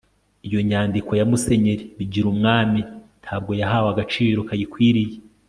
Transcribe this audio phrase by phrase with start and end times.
[0.47, 2.81] iyo nyandiko ya musenyeri bigirumwami
[3.23, 5.15] ntabwo yahawe agaciro kayikwiriye